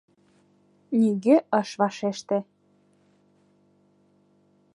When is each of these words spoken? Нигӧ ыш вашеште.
Нигӧ 0.99 1.35
ыш 1.59 1.69
вашеште. 1.79 2.37